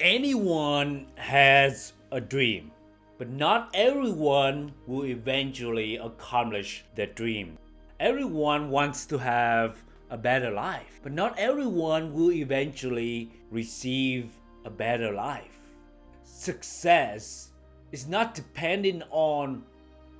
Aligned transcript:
Anyone 0.00 1.06
has 1.14 1.94
a 2.12 2.20
dream, 2.20 2.70
but 3.16 3.30
not 3.30 3.70
everyone 3.72 4.74
will 4.86 5.06
eventually 5.06 5.96
accomplish 5.96 6.84
their 6.94 7.06
dream. 7.06 7.56
Everyone 7.98 8.68
wants 8.68 9.06
to 9.06 9.16
have 9.16 9.82
a 10.10 10.18
better 10.18 10.50
life, 10.50 11.00
but 11.02 11.12
not 11.12 11.38
everyone 11.38 12.12
will 12.12 12.30
eventually 12.30 13.30
receive 13.50 14.28
a 14.66 14.70
better 14.70 15.14
life. 15.14 15.72
Success 16.24 17.52
is 17.90 18.06
not 18.06 18.34
dependent 18.34 19.02
on 19.10 19.64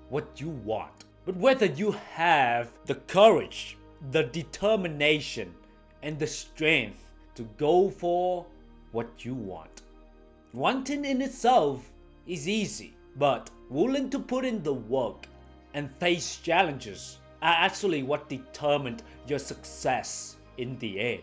what 0.08 0.40
you 0.40 0.48
want, 0.48 1.04
but 1.26 1.36
whether 1.36 1.66
you 1.66 1.90
have 2.14 2.70
the 2.86 2.94
courage, 2.94 3.76
the 4.10 4.22
determination, 4.22 5.52
and 6.02 6.18
the 6.18 6.26
strength 6.26 7.04
to 7.34 7.42
go 7.58 7.90
for 7.90 8.46
what 8.92 9.24
you 9.24 9.34
want. 9.34 9.82
Wanting 10.52 11.04
in 11.04 11.22
itself 11.22 11.90
is 12.26 12.48
easy, 12.48 12.94
but 13.16 13.50
willing 13.68 14.10
to 14.10 14.18
put 14.18 14.44
in 14.44 14.62
the 14.62 14.74
work 14.74 15.26
and 15.74 15.90
face 15.96 16.38
challenges 16.38 17.18
are 17.42 17.54
actually 17.58 18.02
what 18.02 18.28
determined 18.28 19.02
your 19.26 19.38
success 19.38 20.36
in 20.58 20.78
the 20.78 20.98
end. 20.98 21.22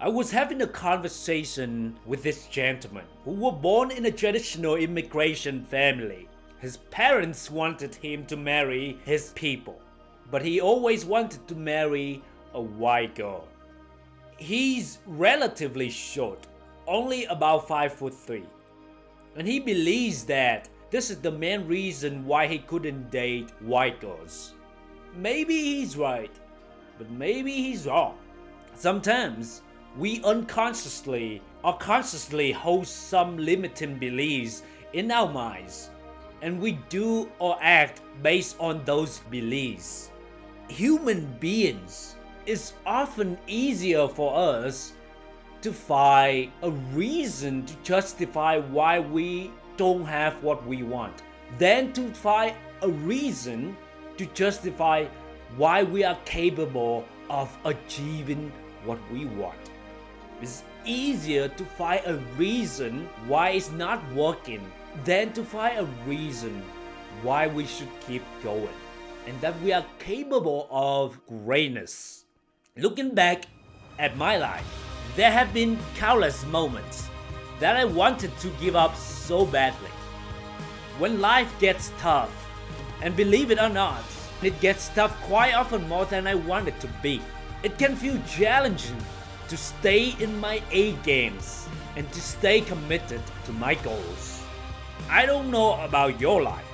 I 0.00 0.08
was 0.08 0.30
having 0.30 0.62
a 0.62 0.66
conversation 0.66 1.96
with 2.04 2.22
this 2.22 2.46
gentleman 2.46 3.04
who 3.24 3.32
was 3.32 3.58
born 3.60 3.90
in 3.90 4.06
a 4.06 4.10
traditional 4.10 4.76
immigration 4.76 5.64
family. 5.64 6.28
His 6.58 6.76
parents 6.76 7.50
wanted 7.50 7.94
him 7.94 8.26
to 8.26 8.36
marry 8.36 8.98
his 9.04 9.30
people, 9.34 9.80
but 10.30 10.44
he 10.44 10.60
always 10.60 11.04
wanted 11.04 11.46
to 11.48 11.54
marry 11.54 12.22
a 12.54 12.60
white 12.60 13.14
girl. 13.14 13.48
He's 14.36 14.98
relatively 15.06 15.90
short, 15.90 16.46
only 16.86 17.24
about 17.26 17.68
5 17.68 17.92
foot 17.92 18.14
3. 18.14 18.44
And 19.36 19.46
he 19.46 19.60
believes 19.60 20.24
that 20.24 20.68
this 20.90 21.10
is 21.10 21.20
the 21.20 21.30
main 21.30 21.66
reason 21.66 22.24
why 22.26 22.46
he 22.46 22.58
couldn't 22.58 23.10
date 23.10 23.50
white 23.60 24.00
girls. 24.00 24.54
Maybe 25.16 25.56
he's 25.56 25.96
right, 25.96 26.30
but 26.98 27.10
maybe 27.10 27.52
he's 27.52 27.86
wrong. 27.86 28.18
Sometimes 28.74 29.62
we 29.98 30.22
unconsciously 30.24 31.42
or 31.62 31.76
consciously 31.78 32.52
hold 32.52 32.86
some 32.86 33.36
limiting 33.36 33.98
beliefs 33.98 34.62
in 34.92 35.10
our 35.10 35.30
minds, 35.32 35.90
and 36.42 36.60
we 36.60 36.72
do 36.88 37.30
or 37.38 37.58
act 37.60 38.02
based 38.22 38.56
on 38.60 38.84
those 38.84 39.20
beliefs. 39.30 40.10
Human 40.68 41.26
beings 41.40 42.16
it's 42.46 42.74
often 42.84 43.38
easier 43.46 44.06
for 44.06 44.36
us 44.36 44.92
to 45.64 45.72
find 45.72 46.52
a 46.60 46.70
reason 46.92 47.64
to 47.64 47.74
justify 47.82 48.58
why 48.58 49.00
we 49.00 49.50
don't 49.78 50.04
have 50.04 50.34
what 50.42 50.64
we 50.66 50.82
want 50.82 51.22
than 51.58 51.90
to 51.94 52.02
find 52.12 52.54
a 52.82 52.88
reason 52.90 53.74
to 54.18 54.26
justify 54.34 55.06
why 55.56 55.82
we 55.82 56.04
are 56.04 56.18
capable 56.26 57.02
of 57.30 57.48
achieving 57.64 58.52
what 58.84 58.98
we 59.10 59.24
want. 59.24 59.70
It's 60.42 60.64
easier 60.84 61.48
to 61.48 61.64
find 61.64 62.02
a 62.04 62.16
reason 62.36 63.08
why 63.26 63.50
it's 63.56 63.70
not 63.70 64.04
working 64.12 64.60
than 65.06 65.32
to 65.32 65.42
find 65.42 65.78
a 65.78 65.88
reason 66.06 66.62
why 67.22 67.46
we 67.46 67.64
should 67.64 67.88
keep 68.06 68.22
going 68.42 68.76
and 69.26 69.40
that 69.40 69.58
we 69.62 69.72
are 69.72 69.86
capable 69.98 70.68
of 70.70 71.18
greatness. 71.26 72.26
Looking 72.76 73.14
back 73.14 73.46
at 73.98 74.18
my 74.18 74.36
life, 74.36 74.83
there 75.16 75.30
have 75.30 75.54
been 75.54 75.78
countless 75.96 76.44
moments 76.46 77.08
that 77.60 77.76
I 77.76 77.84
wanted 77.84 78.36
to 78.38 78.48
give 78.60 78.74
up 78.74 78.96
so 78.96 79.46
badly. 79.46 79.90
When 80.98 81.20
life 81.20 81.52
gets 81.60 81.92
tough, 81.98 82.30
and 83.00 83.14
believe 83.14 83.50
it 83.50 83.60
or 83.60 83.68
not, 83.68 84.02
it 84.42 84.60
gets 84.60 84.88
tough 84.88 85.14
quite 85.22 85.54
often 85.54 85.88
more 85.88 86.04
than 86.06 86.26
I 86.26 86.34
want 86.34 86.68
it 86.68 86.80
to 86.80 86.88
be. 87.02 87.22
It 87.62 87.78
can 87.78 87.96
feel 87.96 88.20
challenging 88.26 88.96
to 89.48 89.56
stay 89.56 90.14
in 90.18 90.38
my 90.40 90.62
A 90.70 90.92
games 91.04 91.68
and 91.96 92.10
to 92.12 92.20
stay 92.20 92.60
committed 92.60 93.22
to 93.44 93.52
my 93.52 93.74
goals. 93.74 94.42
I 95.08 95.26
don't 95.26 95.50
know 95.50 95.80
about 95.84 96.20
your 96.20 96.42
life, 96.42 96.64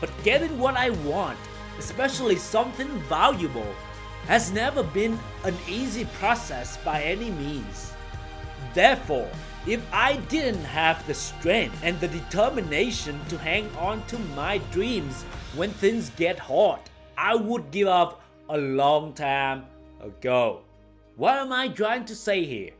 but 0.00 0.10
getting 0.22 0.58
what 0.58 0.76
I 0.76 0.90
want, 0.90 1.38
especially 1.78 2.36
something 2.36 2.88
valuable, 3.08 3.74
has 4.28 4.52
never 4.52 4.82
been 4.82 5.18
an 5.44 5.56
easy 5.66 6.04
process 6.20 6.76
by 6.84 7.02
any 7.02 7.30
means. 7.30 7.94
Therefore, 8.74 9.28
if 9.66 9.80
I 9.90 10.16
didn't 10.28 10.64
have 10.64 11.04
the 11.06 11.14
strength 11.14 11.80
and 11.82 11.98
the 11.98 12.08
determination 12.08 13.18
to 13.30 13.38
hang 13.38 13.74
on 13.76 14.06
to 14.08 14.18
my 14.36 14.58
dreams 14.70 15.22
when 15.56 15.70
things 15.70 16.10
get 16.10 16.38
hard, 16.38 16.80
I 17.16 17.36
would 17.36 17.70
give 17.70 17.88
up 17.88 18.20
a 18.50 18.58
long 18.58 19.14
time 19.14 19.64
ago. 20.02 20.60
What 21.16 21.38
am 21.38 21.50
I 21.50 21.68
trying 21.68 22.04
to 22.04 22.14
say 22.14 22.44
here? 22.44 22.72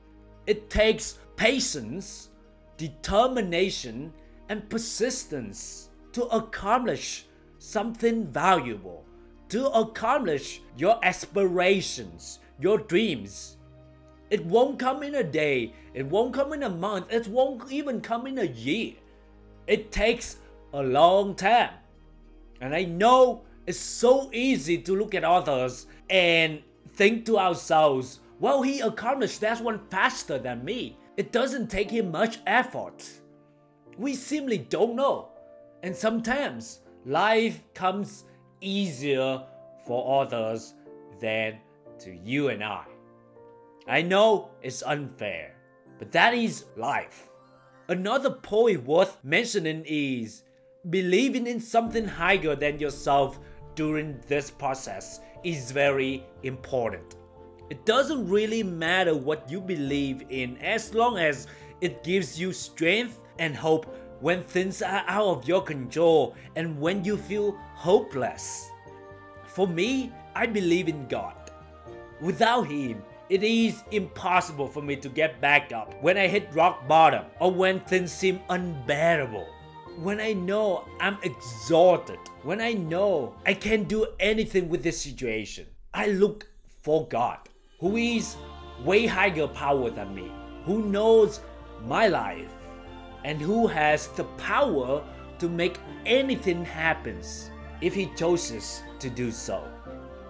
It 0.46 0.68
takes 0.68 1.18
patience, 1.36 2.28
determination, 2.76 4.12
and 4.50 4.68
persistence 4.68 5.88
to 6.12 6.24
accomplish 6.24 7.24
something 7.58 8.26
valuable 8.26 9.06
to 9.48 9.68
accomplish 9.70 10.60
your 10.76 10.98
aspirations, 11.02 12.40
your 12.60 12.78
dreams. 12.78 13.56
It 14.30 14.44
won't 14.44 14.78
come 14.78 15.02
in 15.02 15.16
a 15.16 15.24
day, 15.24 15.72
it 15.94 16.06
won't 16.06 16.34
come 16.34 16.52
in 16.52 16.64
a 16.64 16.70
month, 16.70 17.06
it 17.10 17.26
won't 17.28 17.70
even 17.72 18.00
come 18.00 18.26
in 18.26 18.38
a 18.38 18.44
year. 18.44 18.94
It 19.66 19.90
takes 19.90 20.36
a 20.72 20.82
long 20.82 21.34
time. 21.34 21.70
And 22.60 22.74
I 22.74 22.84
know 22.84 23.42
it's 23.66 23.78
so 23.78 24.30
easy 24.32 24.78
to 24.78 24.96
look 24.96 25.14
at 25.14 25.24
others 25.24 25.86
and 26.10 26.60
think 26.94 27.24
to 27.26 27.38
ourselves, 27.38 28.20
well, 28.40 28.62
he 28.62 28.80
accomplished 28.80 29.40
that 29.40 29.62
one 29.62 29.80
faster 29.90 30.38
than 30.38 30.64
me. 30.64 30.96
It 31.16 31.32
doesn't 31.32 31.68
take 31.68 31.90
him 31.90 32.10
much 32.10 32.38
effort. 32.46 33.08
We 33.96 34.14
simply 34.14 34.58
don't 34.58 34.94
know. 34.94 35.28
And 35.82 35.94
sometimes 35.94 36.80
life 37.04 37.62
comes 37.74 38.24
easier 38.60 39.42
for 39.86 40.22
others 40.22 40.74
than 41.20 41.58
to 42.00 42.14
you 42.14 42.48
and 42.48 42.62
I. 42.62 42.84
I 43.86 44.02
know 44.02 44.50
it's 44.62 44.82
unfair, 44.82 45.54
but 45.98 46.12
that 46.12 46.34
is 46.34 46.66
life. 46.76 47.28
Another 47.88 48.30
point 48.30 48.84
worth 48.84 49.16
mentioning 49.24 49.82
is 49.86 50.42
believing 50.90 51.46
in 51.46 51.60
something 51.60 52.06
higher 52.06 52.54
than 52.54 52.78
yourself 52.78 53.38
during 53.74 54.20
this 54.26 54.50
process 54.50 55.20
is 55.44 55.72
very 55.72 56.24
important. 56.42 57.16
It 57.70 57.84
doesn't 57.84 58.28
really 58.28 58.62
matter 58.62 59.14
what 59.14 59.50
you 59.50 59.60
believe 59.60 60.24
in 60.30 60.56
as 60.58 60.94
long 60.94 61.18
as 61.18 61.46
it 61.80 62.02
gives 62.02 62.40
you 62.40 62.52
strength 62.52 63.20
and 63.38 63.54
hope 63.54 63.86
when 64.20 64.42
things 64.44 64.82
are 64.82 65.04
out 65.06 65.26
of 65.26 65.48
your 65.48 65.62
control 65.62 66.34
and 66.56 66.80
when 66.80 67.04
you 67.04 67.16
feel 67.16 67.52
hopeless. 67.74 68.70
For 69.46 69.66
me, 69.66 70.12
I 70.34 70.46
believe 70.46 70.88
in 70.88 71.06
God. 71.08 71.34
Without 72.20 72.62
Him, 72.62 73.02
it 73.28 73.42
is 73.42 73.84
impossible 73.90 74.66
for 74.66 74.82
me 74.82 74.96
to 74.96 75.08
get 75.08 75.40
back 75.40 75.72
up 75.72 75.94
when 76.02 76.16
I 76.16 76.26
hit 76.26 76.48
rock 76.52 76.88
bottom 76.88 77.26
or 77.40 77.52
when 77.52 77.80
things 77.80 78.10
seem 78.12 78.40
unbearable. 78.48 79.46
When 79.98 80.20
I 80.20 80.32
know 80.32 80.88
I'm 81.00 81.18
exhausted, 81.22 82.18
when 82.42 82.60
I 82.60 82.72
know 82.72 83.34
I 83.44 83.54
can't 83.54 83.88
do 83.88 84.06
anything 84.18 84.68
with 84.68 84.82
this 84.82 85.00
situation, 85.00 85.66
I 85.92 86.06
look 86.06 86.46
for 86.82 87.06
God, 87.08 87.38
who 87.80 87.96
is 87.96 88.36
way 88.84 89.06
higher 89.06 89.48
power 89.48 89.90
than 89.90 90.14
me, 90.14 90.32
who 90.64 90.82
knows 90.84 91.40
my 91.84 92.06
life, 92.06 92.52
and 93.28 93.38
who 93.38 93.66
has 93.66 94.08
the 94.16 94.24
power 94.38 95.04
to 95.38 95.50
make 95.50 95.78
anything 96.06 96.64
happen 96.64 97.20
if 97.82 97.94
he 97.94 98.06
chooses 98.16 98.82
to 98.98 99.10
do 99.10 99.30
so. 99.30 99.62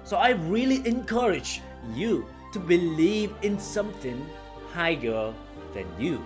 So 0.03 0.17
I 0.17 0.31
really 0.31 0.85
encourage 0.85 1.63
you 1.95 2.27
to 2.53 2.59
believe 2.59 3.33
in 3.43 3.57
something 3.61 4.29
higher 4.73 5.33
than 5.75 5.87
you. 5.97 6.21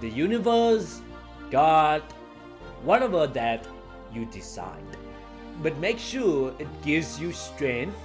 The 0.00 0.08
universe, 0.08 1.00
God, 1.52 2.02
whatever 2.82 3.28
that 3.28 3.64
you 4.12 4.24
decide. 4.24 4.96
But 5.62 5.78
make 5.78 6.00
sure 6.00 6.52
it 6.58 6.68
gives 6.82 7.20
you 7.20 7.30
strength, 7.32 7.96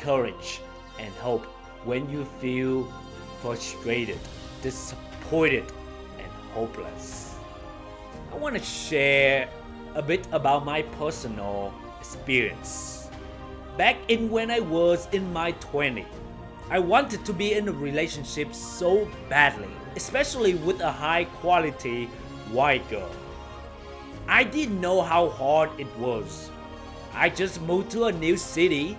courage, 0.00 0.60
and 0.98 1.14
hope 1.14 1.44
when 1.84 2.10
you 2.10 2.24
feel 2.40 2.92
frustrated, 3.40 4.18
disappointed, 4.60 5.70
and 6.18 6.32
hopeless. 6.52 7.33
I 8.34 8.36
want 8.36 8.56
to 8.56 8.64
share 8.64 9.48
a 9.94 10.02
bit 10.02 10.26
about 10.32 10.64
my 10.64 10.82
personal 10.98 11.72
experience. 12.00 13.08
Back 13.78 13.96
in 14.08 14.28
when 14.28 14.50
I 14.50 14.58
was 14.58 15.06
in 15.12 15.32
my 15.32 15.52
20s, 15.52 16.04
I 16.68 16.80
wanted 16.80 17.24
to 17.26 17.32
be 17.32 17.54
in 17.54 17.68
a 17.68 17.72
relationship 17.72 18.52
so 18.52 19.08
badly, 19.28 19.70
especially 19.94 20.56
with 20.56 20.80
a 20.80 20.90
high 20.90 21.26
quality 21.26 22.06
white 22.50 22.90
girl. 22.90 23.08
I 24.26 24.42
didn't 24.42 24.80
know 24.80 25.00
how 25.00 25.28
hard 25.28 25.70
it 25.78 25.96
was. 25.96 26.50
I 27.12 27.28
just 27.28 27.62
moved 27.62 27.92
to 27.92 28.06
a 28.06 28.12
new 28.12 28.36
city, 28.36 28.98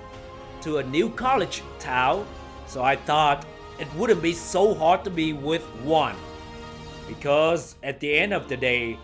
to 0.61 0.77
a 0.77 0.83
new 0.83 1.09
college 1.09 1.61
town, 1.77 2.25
so 2.67 2.83
I 2.83 2.95
thought 2.95 3.45
it 3.79 3.93
wouldn't 3.95 4.21
be 4.21 4.31
so 4.31 4.73
hard 4.73 5.03
to 5.03 5.09
be 5.09 5.33
with 5.33 5.63
one. 5.83 6.15
Because 7.05 7.75
at 7.83 7.99
the 7.99 8.17
end 8.17 8.33
of 8.33 8.47
the 8.47 8.55
day, 8.55 8.97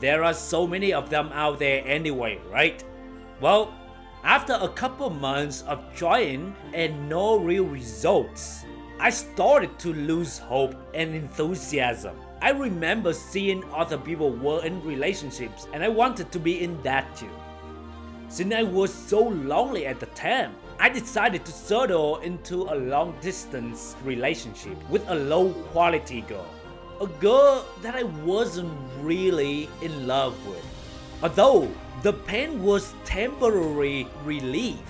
there 0.00 0.22
are 0.22 0.34
so 0.34 0.66
many 0.66 0.92
of 0.92 1.10
them 1.10 1.30
out 1.32 1.58
there 1.58 1.82
anyway, 1.86 2.40
right? 2.50 2.82
Well, 3.40 3.72
after 4.24 4.54
a 4.54 4.68
couple 4.68 5.08
months 5.10 5.62
of 5.62 5.82
trying 5.94 6.54
and 6.74 7.08
no 7.08 7.38
real 7.38 7.64
results, 7.64 8.64
I 8.98 9.10
started 9.10 9.78
to 9.80 9.92
lose 9.92 10.38
hope 10.38 10.74
and 10.94 11.14
enthusiasm. 11.14 12.16
I 12.42 12.50
remember 12.50 13.12
seeing 13.12 13.64
other 13.72 13.98
people 13.98 14.30
were 14.30 14.64
in 14.64 14.82
relationships 14.82 15.68
and 15.72 15.84
I 15.84 15.88
wanted 15.88 16.32
to 16.32 16.38
be 16.38 16.62
in 16.62 16.80
that 16.82 17.14
too. 17.16 17.30
Since 18.28 18.54
I 18.54 18.62
was 18.62 18.92
so 18.92 19.20
lonely 19.20 19.86
at 19.86 20.00
the 20.00 20.06
time, 20.06 20.54
I 20.78 20.88
decided 20.88 21.44
to 21.44 21.52
settle 21.52 22.18
into 22.18 22.64
a 22.64 22.74
long 22.74 23.14
distance 23.20 23.96
relationship 24.04 24.76
with 24.90 25.08
a 25.08 25.14
low 25.14 25.52
quality 25.72 26.22
girl. 26.22 26.46
A 26.98 27.06
girl 27.06 27.66
that 27.82 27.94
I 27.94 28.04
wasn't 28.04 28.72
really 29.00 29.68
in 29.82 30.06
love 30.06 30.34
with. 30.46 30.64
Although 31.22 31.70
the 32.02 32.14
pain 32.14 32.62
was 32.62 32.94
temporary 33.04 34.08
relief 34.24 34.80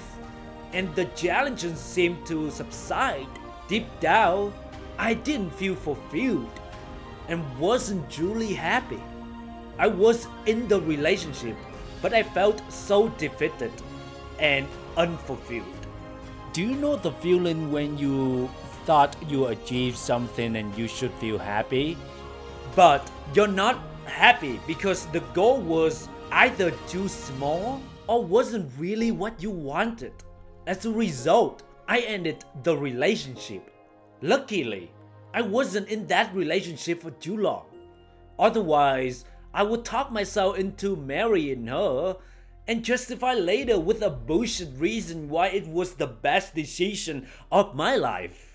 and 0.73 0.95
the 0.95 1.07
challenges 1.17 1.81
seemed 1.81 2.25
to 2.27 2.51
subside, 2.53 3.27
deep 3.67 3.89
down, 3.99 4.55
I 4.99 5.15
didn't 5.15 5.51
feel 5.51 5.75
fulfilled 5.75 6.61
and 7.27 7.43
wasn't 7.59 8.09
truly 8.09 8.55
happy. 8.55 9.03
I 9.77 9.89
was 9.89 10.29
in 10.47 10.69
the 10.69 10.81
relationship, 10.81 11.57
but 12.03 12.15
I 12.15 12.23
felt 12.23 12.63
so 12.71 13.09
defeated 13.19 13.73
and 14.39 14.69
unfulfilled. 14.97 15.87
Do 16.53 16.63
you 16.63 16.77
know 16.77 16.95
the 16.95 17.13
feeling 17.13 17.73
when 17.73 17.99
you 17.99 18.49
thought 18.87 19.17
you 19.29 19.47
achieved 19.47 19.99
something 19.99 20.57
and 20.57 20.77
you 20.79 20.89
should 20.89 21.13
feel 21.15 21.39
happy? 21.39 21.99
But 22.75 23.11
you're 23.35 23.49
not 23.49 23.81
happy 24.05 24.61
because 24.67 25.07
the 25.07 25.21
goal 25.35 25.61
was 25.61 26.09
either 26.31 26.71
too 26.89 27.09
small 27.09 27.83
or 28.07 28.25
wasn't 28.25 28.71
really 28.79 29.11
what 29.11 29.43
you 29.43 29.51
wanted. 29.51 30.13
As 30.67 30.87
a 30.87 30.91
result, 30.91 31.65
I 31.89 32.01
ended 32.01 32.45
the 32.63 32.77
relationship. 32.77 33.71
Luckily, 34.23 34.91
I 35.35 35.43
wasn't 35.43 35.89
in 35.89 36.07
that 36.07 36.35
relationship 36.35 37.03
for 37.03 37.11
too 37.11 37.37
long. 37.37 37.67
Otherwise, 38.39 39.25
I 39.53 39.63
would 39.63 39.85
talk 39.85 40.13
myself 40.13 40.59
into 40.59 40.97
marrying 40.97 41.67
her 41.67 42.17
and 42.69 42.85
justify 42.85 43.35
later 43.35 43.79
with 43.79 44.03
a 44.03 44.11
bullshit 44.11 44.71
reason 44.77 45.29
why 45.29 45.49
it 45.49 45.67
was 45.67 45.95
the 45.95 46.07
best 46.07 46.55
decision 46.55 47.27
of 47.51 47.75
my 47.75 47.97
life. 47.97 48.46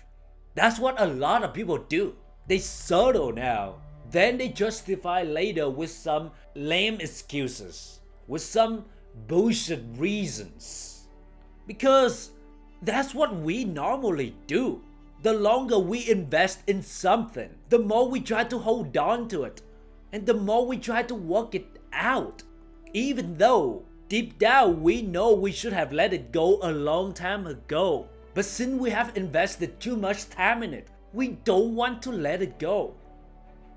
That's 0.54 0.78
what 0.78 1.00
a 1.00 1.06
lot 1.06 1.42
of 1.42 1.54
people 1.54 1.78
do. 1.78 2.14
They 2.46 2.58
settle 2.58 3.32
now. 3.32 3.76
Then 4.10 4.36
they 4.36 4.48
justify 4.48 5.22
later 5.22 5.70
with 5.70 5.90
some 5.90 6.32
lame 6.54 7.00
excuses, 7.00 8.00
with 8.26 8.42
some 8.42 8.84
bullshit 9.26 9.82
reasons. 9.96 11.08
Because 11.66 12.30
that's 12.82 13.14
what 13.14 13.34
we 13.34 13.64
normally 13.64 14.36
do. 14.46 14.82
The 15.22 15.32
longer 15.32 15.78
we 15.78 16.10
invest 16.10 16.60
in 16.66 16.82
something, 16.82 17.50
the 17.68 17.78
more 17.78 18.08
we 18.08 18.20
try 18.20 18.44
to 18.44 18.58
hold 18.58 18.96
on 18.96 19.28
to 19.28 19.44
it, 19.44 19.62
and 20.12 20.26
the 20.26 20.34
more 20.34 20.66
we 20.66 20.76
try 20.76 21.02
to 21.04 21.14
work 21.14 21.54
it 21.54 21.78
out. 21.92 22.42
Even 22.92 23.38
though 23.38 23.84
deep 24.08 24.38
down 24.38 24.82
we 24.82 25.00
know 25.00 25.32
we 25.32 25.52
should 25.52 25.72
have 25.72 25.92
let 25.92 26.12
it 26.12 26.32
go 26.32 26.58
a 26.62 26.72
long 26.72 27.14
time 27.14 27.46
ago. 27.46 28.08
But 28.34 28.44
since 28.46 28.80
we 28.80 28.90
have 28.90 29.16
invested 29.16 29.78
too 29.78 29.96
much 29.96 30.28
time 30.30 30.62
in 30.62 30.72
it, 30.72 30.88
we 31.12 31.28
don't 31.44 31.74
want 31.74 32.00
to 32.02 32.10
let 32.10 32.40
it 32.40 32.58
go. 32.58 32.94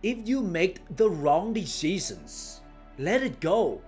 If 0.01 0.27
you 0.27 0.41
make 0.41 0.79
the 0.95 1.09
wrong 1.09 1.51
decisions, 1.51 2.61
let 2.97 3.23
it 3.23 3.41
go. 3.41 3.81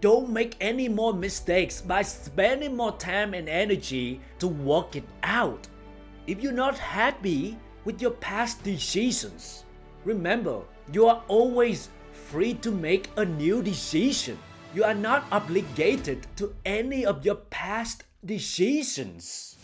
Don't 0.00 0.30
make 0.30 0.56
any 0.60 0.88
more 0.88 1.12
mistakes 1.12 1.80
by 1.80 2.02
spending 2.02 2.76
more 2.76 2.96
time 2.96 3.34
and 3.34 3.48
energy 3.48 4.20
to 4.38 4.48
work 4.48 4.96
it 4.96 5.04
out. 5.22 5.66
If 6.26 6.42
you're 6.42 6.52
not 6.52 6.78
happy 6.78 7.58
with 7.84 8.00
your 8.00 8.12
past 8.12 8.62
decisions, 8.62 9.64
remember 10.04 10.62
you 10.92 11.06
are 11.06 11.22
always 11.28 11.90
free 12.12 12.54
to 12.54 12.70
make 12.70 13.10
a 13.16 13.24
new 13.24 13.62
decision. 13.62 14.38
You 14.74 14.84
are 14.84 14.94
not 14.94 15.24
obligated 15.32 16.26
to 16.36 16.54
any 16.64 17.04
of 17.04 17.24
your 17.24 17.36
past 17.50 18.04
decisions. 18.24 19.56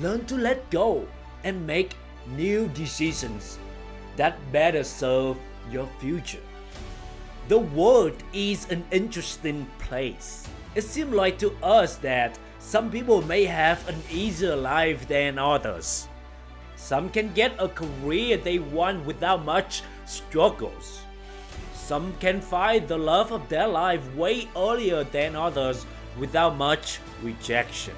Learn 0.00 0.24
to 0.26 0.36
let 0.36 0.70
go 0.70 1.06
and 1.44 1.66
make 1.66 1.96
new 2.36 2.68
decisions 2.68 3.58
that 4.16 4.36
better 4.52 4.84
serve 4.84 5.36
your 5.70 5.88
future. 5.98 6.42
The 7.48 7.58
world 7.58 8.12
is 8.32 8.70
an 8.70 8.84
interesting 8.90 9.66
place. 9.78 10.46
It 10.74 10.84
seems 10.84 11.14
like 11.14 11.38
to 11.38 11.52
us 11.62 11.96
that 11.96 12.38
some 12.58 12.90
people 12.90 13.22
may 13.22 13.44
have 13.44 13.88
an 13.88 14.00
easier 14.10 14.54
life 14.54 15.08
than 15.08 15.38
others. 15.38 16.06
Some 16.76 17.08
can 17.08 17.32
get 17.32 17.54
a 17.58 17.68
career 17.68 18.36
they 18.36 18.58
want 18.58 19.04
without 19.04 19.44
much 19.44 19.82
struggles. 20.06 21.00
Some 21.74 22.12
can 22.20 22.40
find 22.40 22.86
the 22.86 22.98
love 22.98 23.32
of 23.32 23.48
their 23.48 23.66
life 23.66 24.14
way 24.14 24.48
earlier 24.56 25.04
than 25.04 25.34
others 25.34 25.86
without 26.18 26.56
much 26.56 27.00
rejection. 27.22 27.94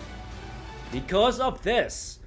Because 0.93 1.39
of 1.39 1.63
this, 1.63 2.19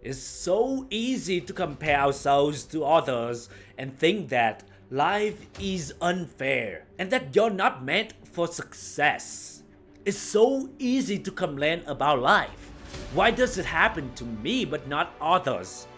it's 0.00 0.22
so 0.22 0.86
easy 0.88 1.40
to 1.40 1.52
compare 1.52 1.98
ourselves 1.98 2.62
to 2.66 2.84
others 2.84 3.48
and 3.76 3.98
think 3.98 4.28
that 4.28 4.62
life 4.88 5.46
is 5.58 5.92
unfair 6.00 6.86
and 6.96 7.10
that 7.10 7.34
you're 7.34 7.50
not 7.50 7.84
meant 7.84 8.14
for 8.22 8.46
success. 8.46 9.64
It's 10.04 10.16
so 10.16 10.70
easy 10.78 11.18
to 11.18 11.30
complain 11.32 11.82
about 11.88 12.20
life. 12.20 12.70
Why 13.14 13.32
does 13.32 13.58
it 13.58 13.66
happen 13.66 14.12
to 14.14 14.24
me 14.24 14.64
but 14.64 14.86
not 14.86 15.14
others? 15.20 15.88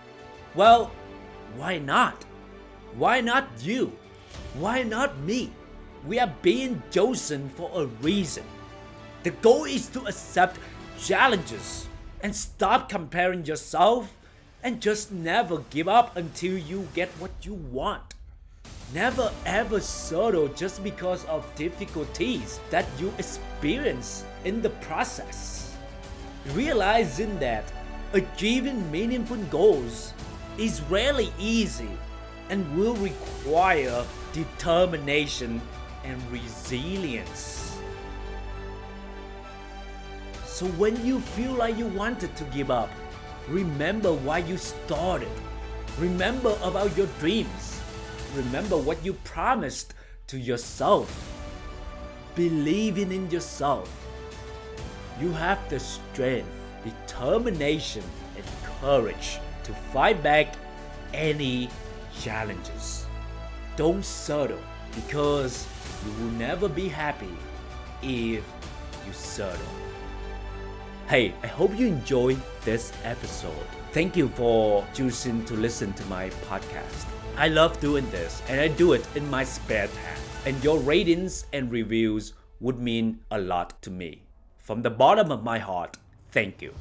Well, 0.55 0.91
why 1.57 1.77
not? 1.77 2.25
Why 2.95 3.21
not 3.21 3.47
you? 3.61 3.93
Why 4.55 4.85
not 4.85 5.19
me? 5.21 5.53
We 6.07 6.19
are 6.19 6.33
being 6.41 6.83
chosen 6.91 7.51
for 7.51 7.71
a 7.75 7.85
reason. 8.01 8.45
The 9.23 9.33
goal 9.33 9.65
is 9.65 9.89
to 9.89 10.07
accept 10.07 10.59
challenges 10.99 11.89
and 12.21 12.35
stop 12.35 12.89
comparing 12.89 13.45
yourself 13.45 14.13
and 14.63 14.81
just 14.81 15.13
never 15.13 15.59
give 15.71 15.89
up 15.89 16.17
until 16.17 16.57
you 16.59 16.89
get 16.95 17.09
what 17.21 17.31
you 17.43 17.55
want. 17.55 18.15
Never 18.95 19.33
ever 19.45 19.81
settle 19.81 20.49
just 20.49 20.83
because 20.85 21.25
of 21.27 21.53
difficulties 21.57 22.61
that 22.71 22.87
you 22.99 23.13
experience 23.19 24.25
in 24.45 24.63
the 24.63 24.71
process. 24.71 25.77
Realizing 26.53 27.39
that 27.41 27.65
achieving 28.13 28.91
meaningful 28.91 29.43
goals 29.51 30.13
is 30.59 30.81
rarely 30.83 31.33
easy 31.39 31.91
and 32.49 32.65
will 32.79 32.95
require 32.95 34.05
determination 34.33 35.61
and 36.05 36.23
resilience. 36.31 37.66
So 40.57 40.65
when 40.81 40.97
you 41.05 41.21
feel 41.21 41.53
like 41.53 41.77
you 41.77 41.87
wanted 41.87 42.35
to 42.37 42.45
give 42.45 42.71
up, 42.71 42.89
remember 43.47 44.13
why 44.13 44.39
you 44.39 44.57
started. 44.57 45.37
Remember 45.99 46.57
about 46.63 46.97
your 46.97 47.09
dreams 47.21 47.77
remember 48.37 48.77
what 48.77 49.05
you 49.05 49.15
promised 49.25 49.95
to 50.29 50.39
yourself. 50.39 51.09
Believing 52.35 53.13
in 53.13 53.31
yourself. 53.31 53.91
You 55.21 55.33
have 55.33 55.59
the 55.71 55.81
strength, 55.81 56.49
determination, 56.85 58.05
and 58.37 58.45
courage 58.81 59.39
to 59.65 59.73
fight 59.93 60.23
back 60.23 60.55
any 61.15 61.71
challenges. 62.21 63.07
Don't 63.77 64.05
settle 64.05 64.61
because 64.95 65.67
you 66.05 66.13
will 66.13 66.33
never 66.33 66.69
be 66.69 66.89
happy 66.89 67.37
if 68.03 68.45
you 69.07 69.13
settle. 69.13 69.73
Hey, 71.09 71.35
I 71.45 71.47
hope 71.47 71.79
you 71.79 71.87
enjoyed 71.87 72.43
this 72.65 72.93
episode. 73.05 73.69
Thank 73.93 74.17
you 74.17 74.27
for 74.31 74.85
choosing 74.93 75.45
to 75.45 75.55
listen 75.55 75.93
to 75.93 76.05
my 76.07 76.31
podcast. 76.49 77.07
I 77.37 77.47
love 77.47 77.79
doing 77.79 78.11
this 78.11 78.43
and 78.49 78.61
I 78.61 78.67
do 78.67 78.93
it 78.93 79.07
in 79.15 79.31
my 79.31 79.45
spare 79.45 79.87
time. 79.87 80.19
And 80.47 80.65
your 80.65 80.81
ratings 80.81 81.47
and 81.53 81.71
reviews 81.71 82.33
would 82.59 82.81
mean 82.81 83.21
a 83.31 83.39
lot 83.39 83.81
to 83.83 83.91
me. 83.93 84.25
From 84.59 84.83
the 84.83 84.91
bottom 84.91 85.31
of 85.31 85.45
my 85.45 85.61
heart, 85.61 85.97
thank 86.33 86.61
you. 86.61 86.75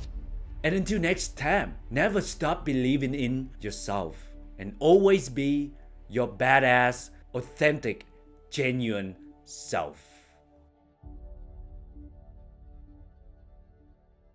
And 0.63 0.73
until 0.73 0.99
next 0.99 1.37
time, 1.37 1.75
never 1.91 2.19
stop 2.19 2.65
believing 2.65 3.13
in 3.13 3.51
yourself 3.61 4.31
and 4.57 4.75
always 4.79 5.29
be 5.29 5.71
your 6.09 6.27
badass, 6.27 7.11
authentic, 7.35 8.07
genuine 8.49 9.15
self. 9.43 10.14